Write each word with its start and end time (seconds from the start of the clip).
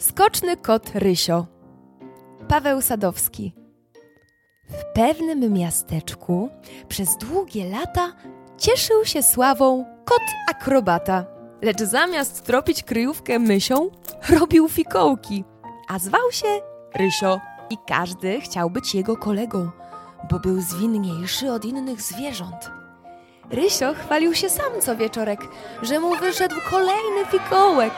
Skoczny 0.00 0.56
kot 0.56 0.90
Rysio. 0.94 1.46
Paweł 2.48 2.82
Sadowski. 2.82 3.54
W 4.68 4.94
pewnym 4.94 5.52
miasteczku 5.52 6.50
przez 6.88 7.16
długie 7.16 7.70
lata 7.70 8.12
cieszył 8.58 9.04
się 9.04 9.22
sławą 9.22 9.84
kot 10.04 10.22
akrobata. 10.50 11.24
Lecz 11.62 11.82
zamiast 11.82 12.44
tropić 12.44 12.82
kryjówkę 12.82 13.38
mysią, 13.38 13.90
robił 14.38 14.68
fikołki, 14.68 15.44
a 15.88 15.98
zwał 15.98 16.32
się 16.32 16.48
Rysio. 16.94 17.40
I 17.70 17.76
każdy 17.88 18.40
chciał 18.40 18.70
być 18.70 18.94
jego 18.94 19.16
kolegą, 19.16 19.70
bo 20.30 20.38
był 20.38 20.60
zwinniejszy 20.60 21.52
od 21.52 21.64
innych 21.64 22.02
zwierząt. 22.02 22.70
Rysio 23.50 23.94
chwalił 23.94 24.34
się 24.34 24.50
sam 24.50 24.80
co 24.80 24.96
wieczorek, 24.96 25.40
że 25.82 26.00
mu 26.00 26.16
wyszedł 26.16 26.56
kolejny 26.70 27.26
fikołek. 27.30 27.92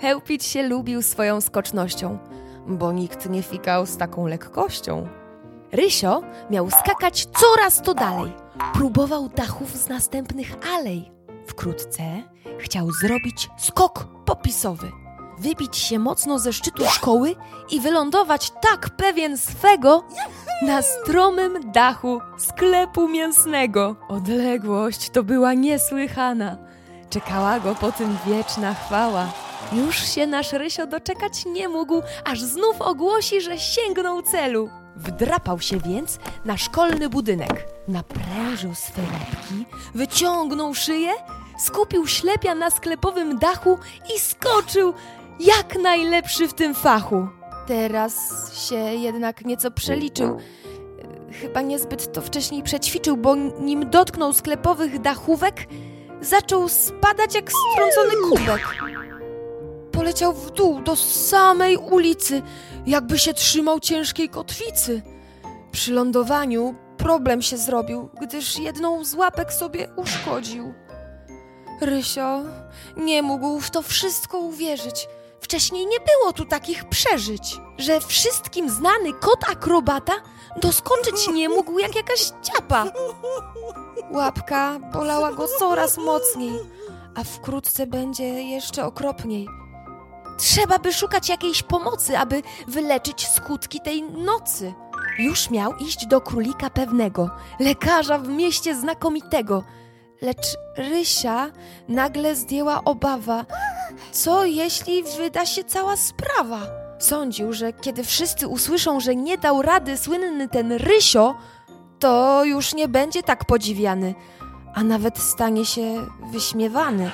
Chełpić 0.00 0.44
się 0.44 0.62
lubił 0.62 1.02
swoją 1.02 1.40
skocznością, 1.40 2.18
bo 2.66 2.92
nikt 2.92 3.30
nie 3.30 3.42
fikał 3.42 3.86
z 3.86 3.96
taką 3.96 4.26
lekkością. 4.26 5.08
Rysio 5.72 6.22
miał 6.50 6.70
skakać 6.70 7.26
coraz 7.26 7.82
to 7.82 7.94
dalej. 7.94 8.32
Próbował 8.74 9.28
dachów 9.28 9.76
z 9.76 9.88
następnych 9.88 10.56
alej. 10.74 11.10
Wkrótce 11.46 12.02
chciał 12.58 12.92
zrobić 12.92 13.50
skok 13.58 14.06
popisowy. 14.24 14.92
Wybić 15.38 15.76
się 15.76 15.98
mocno 15.98 16.38
ze 16.38 16.52
szczytu 16.52 16.84
szkoły 16.84 17.34
i 17.70 17.80
wylądować 17.80 18.52
tak 18.62 18.90
pewien 18.90 19.38
swego 19.38 20.04
na 20.66 20.82
stromym 20.82 21.72
dachu 21.72 22.20
sklepu 22.38 23.08
mięsnego. 23.08 23.96
Odległość 24.08 25.10
to 25.10 25.22
była 25.22 25.54
niesłychana. 25.54 26.56
Czekała 27.10 27.60
go 27.60 27.74
po 27.74 27.92
tym 27.92 28.16
wieczna 28.26 28.74
chwała. 28.74 29.49
Już 29.72 29.96
się 29.96 30.26
nasz 30.26 30.52
Rysio 30.52 30.86
doczekać 30.86 31.46
nie 31.46 31.68
mógł, 31.68 32.02
aż 32.24 32.40
znów 32.40 32.80
ogłosi, 32.80 33.40
że 33.40 33.58
sięgnął 33.58 34.22
celu. 34.22 34.70
Wdrapał 34.96 35.60
się 35.60 35.78
więc 35.78 36.18
na 36.44 36.56
szkolny 36.56 37.08
budynek. 37.08 37.66
Naprężył 37.88 38.74
swe 38.74 39.02
łapki, 39.02 39.66
wyciągnął 39.94 40.74
szyję, 40.74 41.10
skupił 41.58 42.06
ślepia 42.06 42.54
na 42.54 42.70
sklepowym 42.70 43.38
dachu 43.38 43.78
i 44.16 44.18
skoczył 44.20 44.94
jak 45.40 45.78
najlepszy 45.78 46.48
w 46.48 46.54
tym 46.54 46.74
fachu. 46.74 47.28
Teraz 47.66 48.14
się 48.68 48.76
jednak 48.76 49.44
nieco 49.44 49.70
przeliczył. 49.70 50.38
Chyba 51.40 51.60
niezbyt 51.60 52.12
to 52.12 52.22
wcześniej 52.22 52.62
przećwiczył, 52.62 53.16
bo 53.16 53.34
nim 53.60 53.90
dotknął 53.90 54.32
sklepowych 54.32 55.00
dachówek, 55.00 55.54
zaczął 56.20 56.68
spadać 56.68 57.34
jak 57.34 57.50
strącony 57.52 58.12
kubek. 58.30 58.60
Poleciał 60.10 60.32
w 60.32 60.50
dół 60.50 60.80
do 60.80 60.96
samej 60.96 61.76
ulicy, 61.76 62.42
jakby 62.86 63.18
się 63.18 63.34
trzymał 63.34 63.80
ciężkiej 63.80 64.28
kotwicy. 64.28 65.02
Przy 65.72 65.92
lądowaniu 65.92 66.74
problem 66.96 67.42
się 67.42 67.56
zrobił, 67.56 68.08
gdyż 68.20 68.58
jedną 68.58 69.04
z 69.04 69.14
łapek 69.14 69.52
sobie 69.52 69.88
uszkodził. 69.96 70.74
Rysio 71.80 72.42
nie 72.96 73.22
mógł 73.22 73.60
w 73.60 73.70
to 73.70 73.82
wszystko 73.82 74.38
uwierzyć. 74.38 75.08
Wcześniej 75.40 75.86
nie 75.86 75.98
było 76.00 76.32
tu 76.32 76.44
takich 76.44 76.88
przeżyć, 76.88 77.56
że 77.78 78.00
wszystkim 78.00 78.70
znany 78.70 79.12
kot 79.12 79.50
akrobata 79.50 80.12
doskoczyć 80.56 81.28
nie 81.28 81.48
mógł 81.48 81.78
jak 81.78 81.96
jakaś 81.96 82.32
ciapa. 82.42 82.84
Łapka 84.12 84.78
bolała 84.92 85.32
go 85.32 85.46
coraz 85.58 85.98
mocniej, 85.98 86.58
a 87.14 87.24
wkrótce 87.24 87.86
będzie 87.86 88.24
jeszcze 88.42 88.84
okropniej. 88.84 89.59
Trzeba 90.40 90.78
by 90.78 90.92
szukać 90.92 91.28
jakiejś 91.28 91.62
pomocy, 91.62 92.18
aby 92.18 92.42
wyleczyć 92.68 93.28
skutki 93.28 93.80
tej 93.80 94.02
nocy. 94.02 94.74
Już 95.18 95.50
miał 95.50 95.76
iść 95.76 96.06
do 96.06 96.20
królika 96.20 96.70
pewnego, 96.70 97.30
lekarza 97.58 98.18
w 98.18 98.28
mieście 98.28 98.74
znakomitego. 98.74 99.64
Lecz 100.22 100.56
Rysia 100.76 101.50
nagle 101.88 102.36
zdjęła 102.36 102.84
obawa. 102.84 103.44
Co 104.12 104.44
jeśli 104.44 105.02
wyda 105.02 105.46
się 105.46 105.64
cała 105.64 105.96
sprawa? 105.96 106.60
Sądził, 106.98 107.52
że 107.52 107.72
kiedy 107.72 108.04
wszyscy 108.04 108.48
usłyszą, 108.48 109.00
że 109.00 109.16
nie 109.16 109.38
dał 109.38 109.62
rady 109.62 109.96
słynny 109.96 110.48
ten 110.48 110.72
Rysio, 110.72 111.34
to 111.98 112.44
już 112.44 112.74
nie 112.74 112.88
będzie 112.88 113.22
tak 113.22 113.44
podziwiany, 113.44 114.14
a 114.74 114.84
nawet 114.84 115.18
stanie 115.18 115.64
się 115.64 116.06
wyśmiewany. 116.32 117.10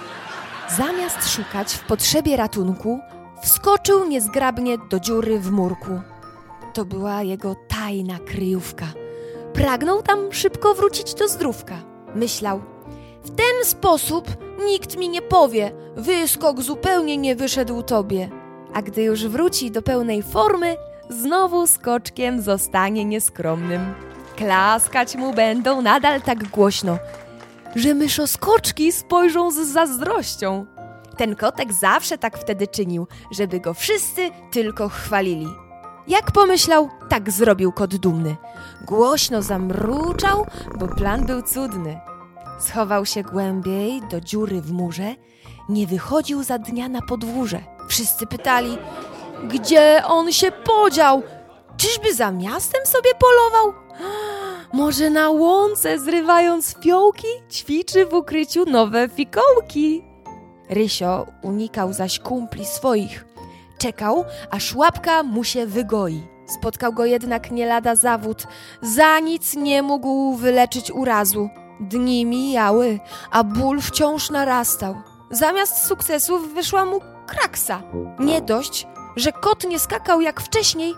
Zamiast 0.77 1.35
szukać 1.35 1.73
w 1.73 1.87
potrzebie 1.87 2.37
ratunku, 2.37 3.01
wskoczył 3.43 4.09
niezgrabnie 4.09 4.79
do 4.91 5.01
dziury 5.01 5.39
w 5.39 5.51
murku. 5.51 6.01
To 6.75 6.85
była 6.85 7.23
jego 7.23 7.57
tajna 7.69 8.19
kryjówka. 8.19 8.87
Pragnął 9.53 10.03
tam 10.03 10.33
szybko 10.33 10.75
wrócić 10.75 11.15
do 11.15 11.29
zdrówka. 11.29 11.75
Myślał, 12.15 12.61
w 13.25 13.31
ten 13.31 13.65
sposób 13.65 14.29
nikt 14.67 14.97
mi 14.97 15.09
nie 15.09 15.23
powie, 15.23 15.73
wyskok 15.97 16.63
zupełnie 16.63 17.17
nie 17.17 17.37
wyszedł 17.37 17.83
tobie. 17.83 18.31
A 18.75 18.83
gdy 18.83 19.03
już 19.03 19.27
wróci 19.27 19.71
do 19.71 19.83
pełnej 19.83 20.23
formy, 20.23 20.77
znowu 21.09 21.67
skoczkiem 21.67 22.41
zostanie 22.41 23.05
nieskromnym. 23.05 23.95
Klaskać 24.37 25.17
mu 25.17 25.33
będą 25.33 25.83
nadal 25.83 26.21
tak 26.23 26.49
głośno, 26.49 26.99
że 27.77 27.95
myszoskoczki 27.95 28.93
spojrzą 28.93 29.51
z 29.51 29.57
zazdrością. 29.57 30.67
Ten 31.17 31.37
kotek 31.37 31.73
zawsze 31.73 32.19
tak 32.19 32.39
wtedy 32.39 32.67
czynił, 32.67 33.07
żeby 33.31 33.61
go 33.61 33.75
wszyscy 33.75 34.31
tylko 34.51 34.89
chwalili. 34.89 35.49
Jak 36.09 36.33
pomyślał, 36.33 36.91
tak 37.09 37.31
zrobił 37.31 37.73
kot 37.73 37.97
dumny. 37.97 38.37
Głośno 38.87 39.43
zamruczał, 39.43 40.47
bo 40.79 40.89
plan 40.89 41.27
był 41.27 41.43
cudny. 41.43 42.01
Schował 42.59 43.07
się 43.07 43.23
głębiej 43.23 44.03
do 44.11 44.21
dziury 44.21 44.61
w 44.61 44.73
murze, 44.73 45.15
nie 45.69 45.87
wychodził 45.87 46.43
za 46.43 46.59
dnia 46.59 46.89
na 46.89 47.03
podwórze. 47.03 47.61
Wszyscy 47.89 48.27
pytali, 48.27 48.79
gdzie 49.45 50.03
on 50.07 50.33
się 50.33 50.53
podział? 50.53 51.23
Czyżby 51.77 52.15
za 52.15 52.33
miastem 52.33 52.87
sobie 52.87 53.11
polował? 53.15 53.83
Może 54.73 55.11
na 55.11 55.31
łące, 55.31 55.99
zrywając 55.99 56.77
fiołki, 56.85 57.29
ćwiczy 57.51 58.07
w 58.07 58.15
ukryciu 58.15 58.65
nowe 58.65 59.09
fikołki. 59.09 60.05
Rysio 60.69 61.27
unikał 61.43 61.93
zaś 61.93 62.19
kumpli 62.19 62.65
swoich. 62.65 63.25
Czekał, 63.79 64.25
aż 64.51 64.75
łapka 64.75 65.23
mu 65.23 65.45
się 65.45 65.67
wygoi. 65.67 66.23
Spotkał 66.47 66.93
go 66.93 67.05
jednak 67.05 67.51
nie 67.51 67.67
lada 67.67 67.95
zawód. 67.95 68.47
Za 68.83 69.21
nic 69.21 69.55
nie 69.57 69.83
mógł 69.83 70.35
wyleczyć 70.35 70.91
urazu. 70.91 71.49
Dni 71.81 72.27
mijały, 72.27 73.01
a 73.31 73.45
ból 73.45 73.81
wciąż 73.81 74.31
narastał. 74.31 74.95
Zamiast 75.31 75.87
sukcesów 75.87 76.55
wyszła 76.55 76.85
mu 76.85 77.01
kraksa. 77.27 77.83
Nie 78.19 78.43
dość, 78.43 78.87
że 79.17 79.33
kot 79.33 79.65
nie 79.65 79.79
skakał 79.79 80.21
jak 80.21 80.41
wcześniej, 80.41 80.95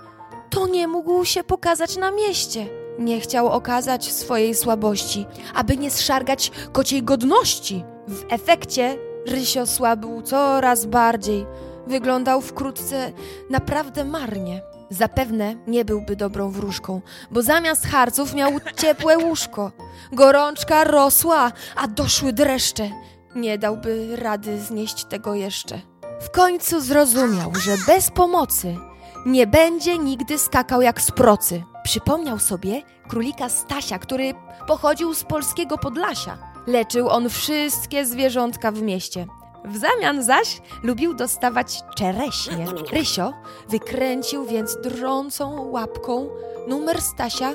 to 0.50 0.66
nie 0.66 0.88
mógł 0.88 1.24
się 1.24 1.44
pokazać 1.44 1.96
na 1.96 2.10
mieście. 2.10 2.66
Nie 2.98 3.20
chciał 3.20 3.48
okazać 3.48 4.12
swojej 4.12 4.54
słabości, 4.54 5.26
aby 5.54 5.76
nie 5.76 5.90
zszargać 5.90 6.50
kociej 6.72 7.02
godności. 7.02 7.84
W 8.08 8.24
efekcie 8.32 9.07
Rysio 9.28 9.66
słabł 9.66 10.22
coraz 10.22 10.86
bardziej. 10.86 11.46
Wyglądał 11.86 12.40
wkrótce 12.40 13.12
naprawdę 13.50 14.04
marnie. 14.04 14.62
Zapewne 14.90 15.54
nie 15.66 15.84
byłby 15.84 16.16
dobrą 16.16 16.50
wróżką, 16.50 17.00
bo 17.30 17.42
zamiast 17.42 17.86
harców 17.86 18.34
miał 18.34 18.52
ciepłe 18.82 19.18
łóżko. 19.18 19.72
Gorączka 20.12 20.84
rosła, 20.84 21.52
a 21.76 21.88
doszły 21.88 22.32
dreszcze. 22.32 22.90
Nie 23.36 23.58
dałby 23.58 24.16
rady 24.16 24.60
znieść 24.60 25.04
tego 25.04 25.34
jeszcze. 25.34 25.80
W 26.20 26.30
końcu 26.30 26.80
zrozumiał, 26.80 27.54
że 27.54 27.76
bez 27.86 28.10
pomocy 28.10 28.76
nie 29.26 29.46
będzie 29.46 29.98
nigdy 29.98 30.38
skakał 30.38 30.82
jak 30.82 31.00
z 31.00 31.10
procy. 31.10 31.62
Przypomniał 31.84 32.38
sobie 32.38 32.82
królika 33.08 33.48
Stasia, 33.48 33.98
który 33.98 34.34
pochodził 34.66 35.14
z 35.14 35.24
polskiego 35.24 35.78
Podlasia. 35.78 36.47
Leczył 36.66 37.08
on 37.08 37.28
wszystkie 37.28 38.06
zwierzątka 38.06 38.72
w 38.72 38.82
mieście. 38.82 39.26
W 39.64 39.76
zamian 39.76 40.22
zaś 40.22 40.60
lubił 40.82 41.14
dostawać 41.14 41.80
czereśnie. 41.96 42.66
Rysio 42.92 43.32
wykręcił 43.68 44.44
więc 44.46 44.76
drącą 44.82 45.70
łapką 45.70 46.28
numer 46.68 47.02
Stasia, 47.02 47.52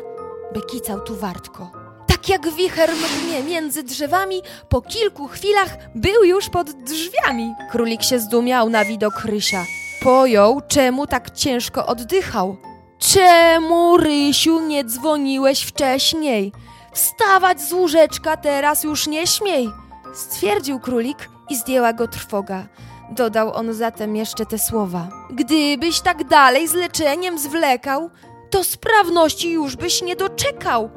by 0.54 0.62
kicał 0.62 1.02
tu 1.02 1.16
wartko. 1.16 1.72
Tak 2.08 2.30
jak 2.30 2.50
wicher 2.52 2.90
mgnie 2.92 3.44
między 3.44 3.84
drzewami, 3.84 4.42
po 4.70 4.82
kilku 4.82 5.28
chwilach 5.28 5.78
był 5.96 6.24
już 6.24 6.50
pod 6.50 6.72
drzwiami. 6.72 7.54
Królik 7.72 8.04
się 8.04 8.20
zdumiał 8.20 8.70
na 8.70 8.86
widok 8.86 9.26
Rysia. 9.26 9.66
Pojął, 10.04 10.62
czemu 10.68 11.08
tak 11.08 11.32
ciężko 11.32 11.86
oddychał. 11.86 12.58
Czemu, 13.00 13.98
Rysiu, 13.98 14.60
nie 14.60 14.84
dzwoniłeś 14.86 15.62
wcześniej? 15.62 16.52
Wstawać 16.94 17.62
z 17.62 17.74
łóżeczka 17.74 18.38
teraz 18.38 18.84
już 18.84 19.08
nie 19.08 19.28
śmiej! 19.28 19.70
Stwierdził 20.14 20.80
królik 20.80 21.30
i 21.50 21.56
zdjęła 21.56 21.94
go 21.94 22.08
trwoga. 22.08 22.68
Dodał 23.12 23.54
on 23.54 23.74
zatem 23.74 24.16
jeszcze 24.16 24.46
te 24.46 24.60
słowa. 24.60 25.08
Gdybyś 25.30 26.02
tak 26.02 26.24
dalej 26.24 26.68
z 26.68 26.74
leczeniem 26.74 27.40
zwlekał, 27.40 28.10
to 28.50 28.64
sprawności 28.64 29.52
już 29.52 29.76
byś 29.76 30.02
nie 30.02 30.16
doczekał. 30.16 30.90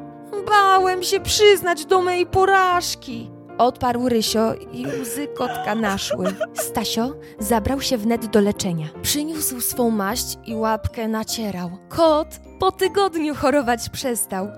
Bałem 0.47 1.03
się 1.03 1.21
przyznać 1.21 1.85
do 1.85 2.03
mej 2.03 2.27
porażki. 2.27 3.31
Odparł 3.59 4.09
Rysio 4.09 4.55
i 4.73 4.87
łzy 4.87 5.29
kotka 5.29 5.75
naszły. 5.75 6.27
Stasio 6.55 7.13
zabrał 7.39 7.81
się 7.81 7.99
wnet 7.99 8.27
do 8.27 8.41
leczenia. 8.41 8.87
Przyniósł 9.03 9.61
swą 9.61 9.91
maść 9.91 10.39
i 10.47 10.55
łapkę 10.55 11.09
nacierał. 11.09 11.71
Kot 11.89 12.29
po 12.59 12.73
tygodniu 12.73 13.35
chorować 13.35 13.89
przestał. 13.91 14.49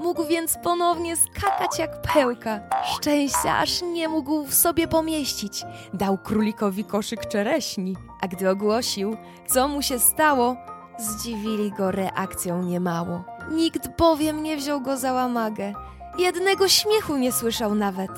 Mógł 0.00 0.24
więc 0.24 0.58
ponownie 0.62 1.16
skakać 1.16 1.78
jak 1.78 2.02
pełka. 2.02 2.60
Szczęścia 2.84 3.58
aż 3.58 3.82
nie 3.82 4.08
mógł 4.08 4.44
w 4.44 4.54
sobie 4.54 4.88
pomieścić. 4.88 5.64
Dał 5.94 6.18
królikowi 6.18 6.84
koszyk 6.84 7.26
czereśni, 7.28 7.96
a 8.20 8.28
gdy 8.28 8.50
ogłosił, 8.50 9.16
co 9.46 9.68
mu 9.68 9.82
się 9.82 9.98
stało, 9.98 10.56
zdziwili 10.98 11.70
go 11.72 11.90
reakcją 11.90 12.62
niemało. 12.62 13.24
Nikt 13.50 13.96
bowiem 13.98 14.42
nie 14.42 14.56
wziął 14.56 14.80
go 14.80 14.96
za 14.96 15.12
łamagę. 15.12 15.72
Jednego 16.18 16.68
śmiechu 16.68 17.16
nie 17.16 17.32
słyszał 17.32 17.74
nawet. 17.74 18.10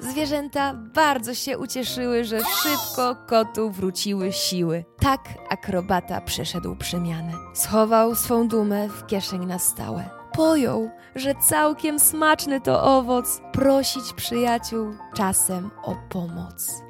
Zwierzęta 0.00 0.74
bardzo 0.74 1.34
się 1.34 1.58
ucieszyły, 1.58 2.24
że 2.24 2.38
szybko 2.40 3.16
kotu 3.26 3.70
wróciły 3.70 4.32
siły. 4.32 4.84
Tak 4.98 5.20
akrobata 5.50 6.20
przeszedł 6.20 6.76
przemianę. 6.76 7.32
Schował 7.54 8.14
swą 8.14 8.48
dumę 8.48 8.88
w 8.88 9.06
kieszeń 9.06 9.46
na 9.46 9.58
stałe. 9.58 10.10
Pojął, 10.36 10.90
że 11.14 11.34
całkiem 11.34 11.98
smaczny 11.98 12.60
to 12.60 12.82
owoc 12.98 13.40
prosić 13.52 14.12
przyjaciół 14.12 14.94
czasem 15.14 15.70
o 15.82 15.96
pomoc. 16.08 16.85